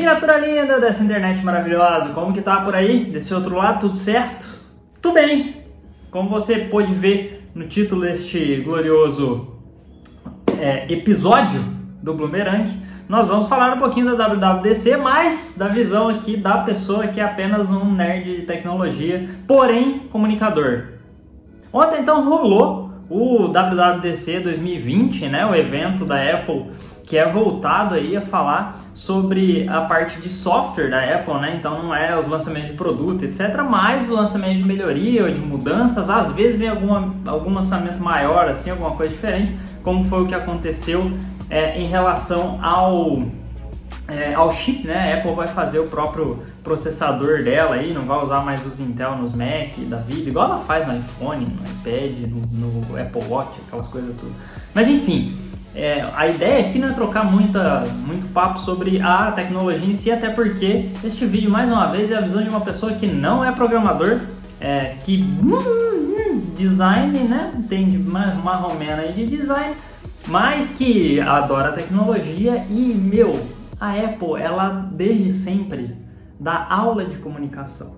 [0.00, 3.04] criatura linda dessa internet maravilhosa, como que tá por aí?
[3.04, 4.58] Desse outro lado, tudo certo?
[5.00, 5.56] Tudo bem!
[6.10, 9.58] Como você pôde ver no título deste glorioso
[10.58, 11.62] é, episódio
[12.02, 12.72] do Bloomerang,
[13.08, 17.24] nós vamos falar um pouquinho da WWDC, mas da visão aqui da pessoa que é
[17.24, 20.94] apenas um nerd de tecnologia, porém comunicador.
[21.72, 26.70] Ontem então rolou o WWDC 2020, né, o evento da Apple
[27.10, 31.56] que é voltado aí a falar sobre a parte de software da Apple, né?
[31.58, 35.40] Então não é os lançamentos de produto, etc, mas os lançamentos de melhoria ou de
[35.40, 39.52] mudanças, às vezes vem alguma, algum lançamento maior, assim, alguma coisa diferente,
[39.82, 41.10] como foi o que aconteceu
[41.50, 43.24] é, em relação ao
[44.10, 45.12] é, ao chip, né?
[45.12, 49.16] A Apple vai fazer o próprio processador dela aí, não vai usar mais os Intel
[49.16, 53.52] nos Mac da vida, igual ela faz no iPhone, no iPad, no, no Apple Watch,
[53.66, 54.32] aquelas coisas tudo.
[54.74, 55.34] Mas enfim,
[55.74, 60.10] é, a ideia aqui não é trocar muita, muito papo sobre a tecnologia em si,
[60.10, 63.44] até porque este vídeo, mais uma vez, é a visão de uma pessoa que não
[63.44, 64.20] é programador,
[64.60, 69.74] é, que hum, design, né, entende marromena aí de design,
[70.26, 73.40] mas que adora tecnologia e, meu,
[73.80, 75.96] a Apple, ela desde sempre
[76.38, 77.96] dá aula de comunicação.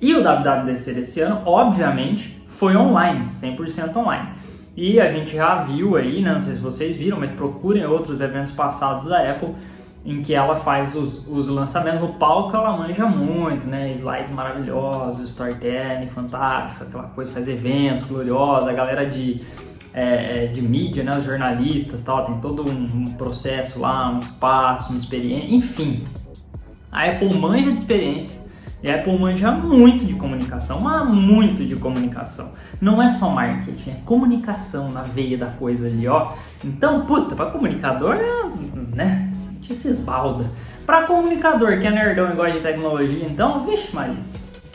[0.00, 4.28] E o WWDC desse ano, obviamente, foi online, 100% online.
[4.76, 8.20] E a gente já viu aí, né, não sei se vocês viram, mas procurem outros
[8.20, 9.54] eventos passados da Apple
[10.04, 13.92] em que ela faz os, os lançamentos no palco, ela manja muito, né?
[13.94, 19.44] Slides maravilhosos, storytelling fantástico, aquela coisa, faz eventos gloriosos, a galera de,
[19.96, 21.18] é, é de mídia, né?
[21.18, 26.06] Os jornalistas tal, tem todo um processo lá, um espaço, uma experiência, enfim.
[26.92, 28.36] A Apple manja de experiência
[28.82, 32.52] e a Apple manja muito de comunicação, mas muito de comunicação.
[32.78, 36.32] Não é só marketing, é comunicação na veia da coisa ali, ó.
[36.62, 38.16] Então, puta, para comunicador,
[38.94, 39.30] né?
[39.32, 40.50] A gente se esbalda.
[40.84, 44.14] Para comunicador que é nerdão e gosta de tecnologia, então, vixe, Maria.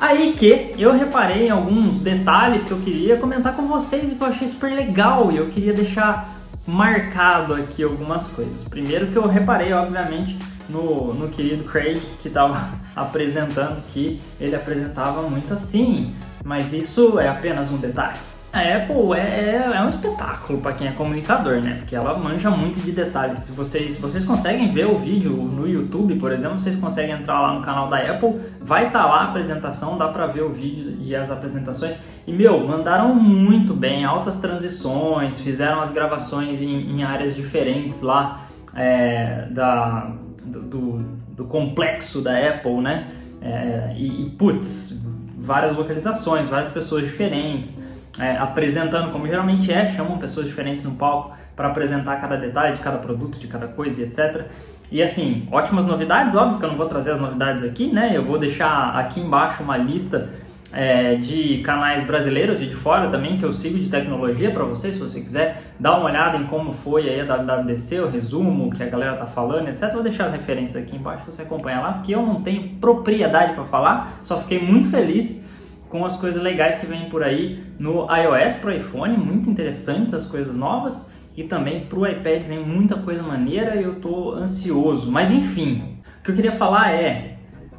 [0.00, 4.28] Aí que eu reparei alguns detalhes que eu queria comentar com vocês e que eu
[4.28, 6.36] achei super legal e eu queria deixar
[6.66, 8.62] marcado aqui algumas coisas.
[8.62, 10.38] Primeiro que eu reparei, obviamente,
[10.68, 16.14] no, no querido Craig que estava apresentando que ele apresentava muito assim,
[16.44, 18.18] mas isso é apenas um detalhe.
[18.50, 21.76] A Apple é, é, é um espetáculo para quem é comunicador, né?
[21.80, 23.40] Porque ela manja muito de detalhes.
[23.40, 27.54] Se vocês, vocês conseguem ver o vídeo no YouTube, por exemplo, vocês conseguem entrar lá
[27.54, 30.96] no canal da Apple, vai estar tá lá a apresentação, dá para ver o vídeo
[30.98, 31.94] e as apresentações.
[32.26, 38.46] E meu, mandaram muito bem, altas transições, fizeram as gravações em, em áreas diferentes lá
[38.74, 40.10] é, da,
[40.42, 40.98] do,
[41.36, 43.08] do, complexo da Apple, né?
[43.42, 44.98] É, e, e, putz,
[45.36, 47.82] várias localizações, várias pessoas diferentes,
[48.20, 52.80] é, apresentando como geralmente é, chamam pessoas diferentes no palco para apresentar cada detalhe de
[52.80, 54.46] cada produto, de cada coisa e etc.
[54.90, 58.12] E assim, ótimas novidades, óbvio que eu não vou trazer as novidades aqui, né?
[58.14, 60.30] Eu vou deixar aqui embaixo uma lista
[60.72, 64.92] é, de canais brasileiros e de fora também que eu sigo de tecnologia para você,
[64.92, 68.70] se você quiser dar uma olhada em como foi aí a WWDC, o resumo, o
[68.70, 69.92] que a galera tá falando, etc.
[69.92, 73.64] Vou deixar as referências aqui embaixo você acompanhar lá, porque eu não tenho propriedade para
[73.64, 75.46] falar, só fiquei muito feliz
[75.88, 80.12] com as coisas legais que vêm por aí no iOS para o iPhone, muito interessantes
[80.14, 84.32] as coisas novas, e também para o iPad vem muita coisa maneira e eu tô
[84.32, 85.10] ansioso.
[85.10, 87.36] Mas enfim, o que eu queria falar é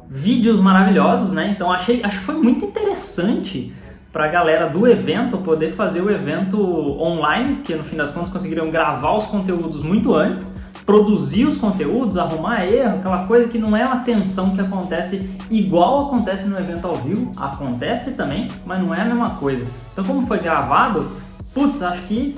[0.08, 1.50] vídeos maravilhosos, né?
[1.50, 3.72] Então achei, acho que foi muito interessante
[4.12, 6.58] para a galera do evento poder fazer o evento
[7.00, 12.18] online, que no fim das contas conseguiram gravar os conteúdos muito antes, produzir os conteúdos,
[12.18, 16.84] arrumar erro, aquela coisa que não é uma tensão que acontece igual acontece no evento
[16.84, 19.64] ao vivo, acontece também, mas não é a mesma coisa.
[19.92, 21.08] Então como foi gravado,
[21.54, 22.34] putz, acho que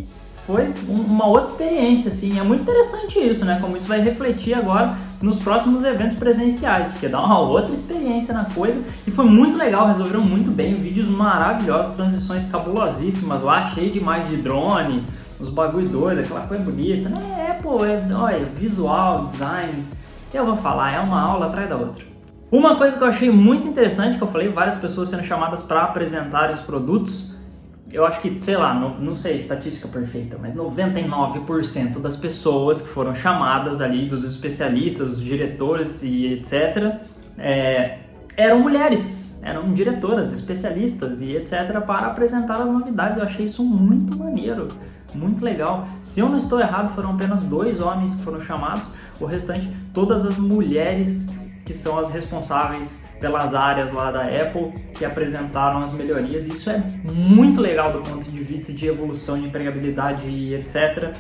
[0.47, 3.59] foi uma outra experiência, assim, é muito interessante isso, né?
[3.59, 8.45] Como isso vai refletir agora nos próximos eventos presenciais, porque dá uma outra experiência na
[8.45, 13.99] coisa e foi muito legal, resolveram muito bem, vídeos maravilhosos, transições cabulosíssimas lá, cheio de
[13.99, 15.05] imagem de drone,
[15.43, 17.49] os bagulho doido, aquela coisa bonita, né?
[17.51, 19.85] É, pô, é, olha, visual, design,
[20.33, 22.05] eu vou falar, é uma aula atrás da outra.
[22.51, 25.83] Uma coisa que eu achei muito interessante, que eu falei, várias pessoas sendo chamadas para
[25.85, 27.33] apresentarem os produtos,
[27.93, 32.89] eu acho que, sei lá, não, não sei estatística perfeita, mas 99% das pessoas que
[32.89, 37.01] foram chamadas ali, dos especialistas, dos diretores e etc.,
[37.39, 37.99] é,
[38.35, 43.19] eram mulheres, eram diretoras, especialistas e etc., para apresentar as novidades.
[43.19, 44.69] Eu achei isso muito maneiro,
[45.15, 45.87] muito legal.
[46.03, 48.85] Se eu não estou errado, foram apenas dois homens que foram chamados,
[49.21, 51.29] o restante, todas as mulheres
[51.65, 56.45] que são as responsáveis pelas áreas lá da Apple que apresentaram as melhorias.
[56.45, 61.15] Isso é muito legal do ponto de vista de evolução de empregabilidade e etc.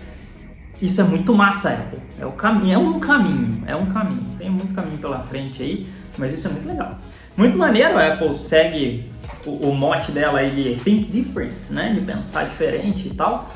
[0.81, 2.01] isso é muito massa, Apple.
[2.19, 4.37] É, o caminho, é um caminho, é um caminho.
[4.37, 5.87] Tem muito caminho pela frente aí,
[6.19, 6.99] mas isso é muito legal.
[7.37, 9.09] Muito maneiro, a Apple segue
[9.47, 11.95] o, o mote dela, ele é Think Different, né?
[11.95, 13.49] De pensar diferente e tal.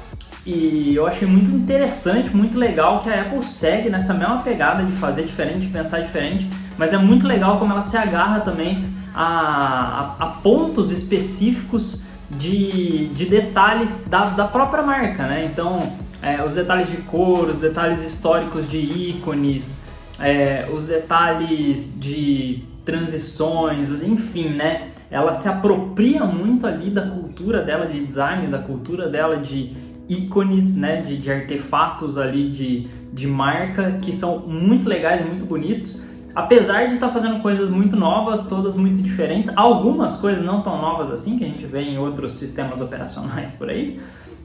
[0.46, 4.93] E eu achei muito interessante, muito legal que a Apple segue nessa mesma pegada de
[4.93, 6.48] fazer diferente, de pensar diferente,
[6.78, 12.00] mas é muito legal como ela se agarra também a, a, a pontos específicos
[12.31, 15.50] de, de detalhes da, da própria marca, né?
[15.52, 19.81] Então, é, os detalhes de cor, os detalhes históricos de ícones,
[20.20, 24.90] é, os detalhes de transições, enfim, né?
[25.10, 30.76] Ela se apropria muito ali da cultura dela de design, da cultura dela de ícones,
[30.76, 31.02] né?
[31.02, 36.00] De, de artefatos ali de, de marca que são muito legais, muito bonitos.
[36.34, 40.80] Apesar de estar tá fazendo coisas muito novas, todas muito diferentes, algumas coisas não tão
[40.80, 43.98] novas assim, que a gente vê em outros sistemas operacionais por aí,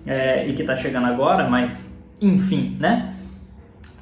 [0.05, 3.13] é, e que está chegando agora, mas enfim, né?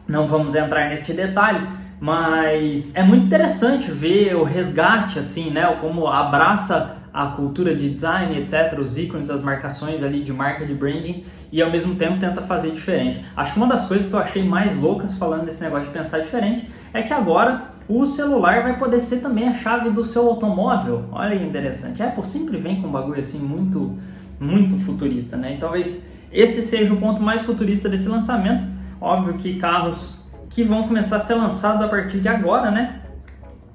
[0.07, 1.67] Não vamos entrar neste detalhe,
[1.99, 5.65] mas é muito interessante ver o resgate, assim, né?
[5.81, 10.73] Como abraça a cultura de design, etc., os ícones, as marcações ali de marca, de
[10.73, 13.23] branding, e ao mesmo tempo tenta fazer diferente.
[13.35, 16.19] Acho que uma das coisas que eu achei mais loucas falando desse negócio de pensar
[16.19, 21.05] diferente é que agora o celular vai poder ser também a chave do seu automóvel.
[21.11, 22.03] Olha que interessante.
[22.03, 23.97] A Apple sempre vem com um bagulho assim muito,
[24.39, 25.55] muito futurista, né?
[25.55, 25.99] E talvez
[26.31, 28.63] esse seja o ponto mais futurista desse lançamento.
[29.01, 33.01] Óbvio que carros que vão começar a ser lançados a partir de agora, né?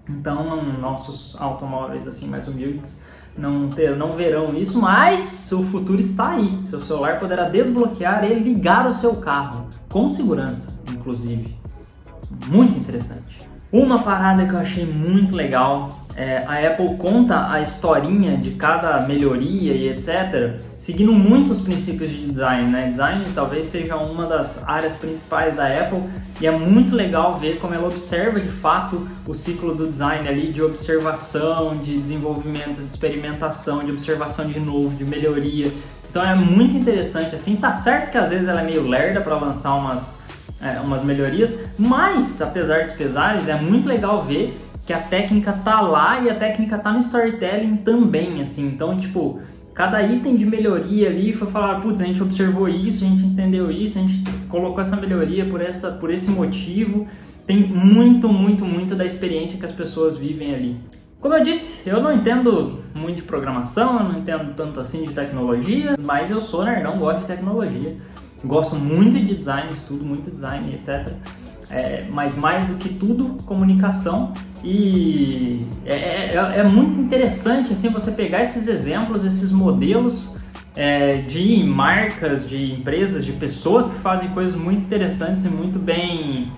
[0.08, 3.02] Então, nossos automóveis assim mais humildes
[3.36, 6.60] não, ter, não verão isso, mas o futuro está aí.
[6.66, 11.56] Seu celular poderá desbloquear e ligar o seu carro, com segurança, inclusive.
[12.48, 13.42] Muito interessante.
[13.74, 19.00] Uma parada que eu achei muito legal é, a Apple conta a historinha de cada
[19.00, 22.70] melhoria e etc, seguindo muito os princípios de design.
[22.70, 22.90] Né?
[22.92, 26.04] Design talvez seja uma das áreas principais da Apple
[26.40, 30.52] e é muito legal ver como ela observa de fato o ciclo do design ali
[30.52, 35.72] de observação, de desenvolvimento, de experimentação, de observação de novo, de melhoria.
[36.08, 37.56] Então é muito interessante assim.
[37.56, 40.22] Tá certo que às vezes ela é meio lerda para lançar umas
[40.62, 45.80] é, umas melhorias, mas apesar dos pesares é muito legal ver que a técnica tá
[45.80, 48.66] lá e a técnica tá no storytelling também, assim.
[48.66, 49.40] Então, tipo,
[49.72, 53.70] cada item de melhoria ali foi falar, putz, a gente observou isso, a gente entendeu
[53.70, 57.06] isso, a gente colocou essa melhoria por, essa, por esse motivo.
[57.46, 60.76] Tem muito, muito, muito da experiência que as pessoas vivem ali.
[61.20, 65.14] Como eu disse, eu não entendo muito de programação, eu não entendo tanto assim de
[65.14, 67.96] tecnologia, mas eu sou nerdão, gosto de tecnologia.
[68.44, 71.12] Gosto muito de design, estudo muito design, etc.
[71.70, 74.32] É, mas mais do que tudo, comunicação.
[74.62, 80.34] E é, é, é, é muito interessante assim você pegar esses exemplos, esses modelos
[80.76, 86.52] é, de marcas, de empresas, de pessoas que fazem coisas muito interessantes e muito bem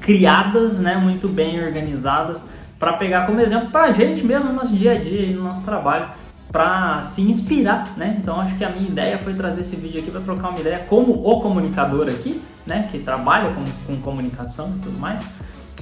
[0.00, 2.48] criadas, né, muito bem organizadas,
[2.78, 5.64] para pegar como exemplo para a gente mesmo no nosso dia a dia, no nosso
[5.64, 6.06] trabalho
[6.52, 8.18] para se inspirar, né?
[8.20, 10.80] Então acho que a minha ideia foi trazer esse vídeo aqui para trocar uma ideia
[10.80, 12.86] como o comunicador aqui, né?
[12.92, 15.24] Que trabalha com, com comunicação e tudo mais,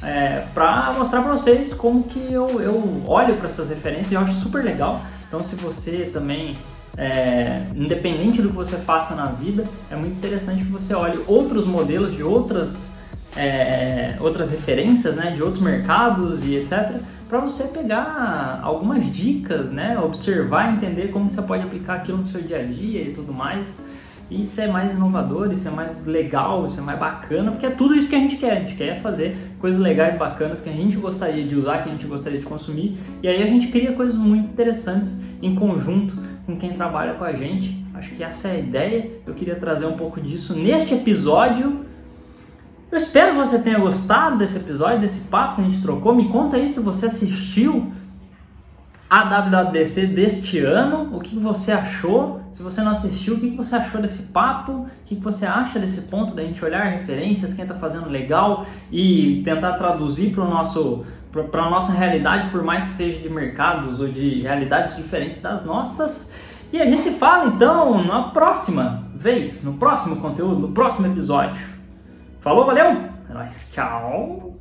[0.00, 4.20] é, para mostrar para vocês como que eu, eu olho para essas referências e eu
[4.20, 5.00] acho super legal.
[5.26, 6.56] Então se você também
[6.96, 11.66] é, independente do que você faça na vida, é muito interessante que você olhe outros
[11.66, 12.92] modelos de outras
[13.36, 15.32] é, outras referências, né?
[15.32, 17.00] De outros mercados e etc
[17.30, 19.96] para você pegar algumas dicas, né?
[20.00, 23.86] Observar, entender como você pode aplicar aquilo no seu dia a dia e tudo mais.
[24.28, 27.96] E ser mais inovador, isso é mais legal, isso é mais bacana, porque é tudo
[27.96, 28.52] isso que a gente quer.
[28.52, 31.92] A gente quer fazer coisas legais, bacanas, que a gente gostaria de usar, que a
[31.92, 32.98] gente gostaria de consumir.
[33.22, 36.14] E aí a gente cria coisas muito interessantes em conjunto
[36.46, 37.76] com quem trabalha com a gente.
[37.94, 39.10] Acho que essa é a ideia.
[39.26, 41.84] Eu queria trazer um pouco disso neste episódio
[42.90, 46.14] eu espero que você tenha gostado desse episódio, desse papo que a gente trocou.
[46.14, 47.92] Me conta aí se você assistiu
[49.08, 52.40] a WWDC deste ano, o que você achou.
[52.52, 54.72] Se você não assistiu, o que você achou desse papo?
[54.72, 59.42] O que você acha desse ponto da gente olhar referências, quem está fazendo legal e
[59.44, 64.08] tentar traduzir para nosso para a nossa realidade, por mais que seja de mercados ou
[64.08, 66.34] de realidades diferentes das nossas.
[66.72, 71.79] E a gente fala então na próxima vez, no próximo conteúdo, no próximo episódio.
[72.40, 72.86] Falou, valeu!
[73.28, 74.54] É nóis, tchau!